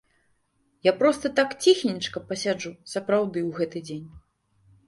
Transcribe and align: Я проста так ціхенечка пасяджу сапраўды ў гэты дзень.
Я 0.87 0.93
проста 1.01 1.29
так 1.39 1.49
ціхенечка 1.65 2.23
пасяджу 2.31 2.73
сапраўды 2.95 3.39
ў 3.47 3.51
гэты 3.59 3.77
дзень. 3.87 4.07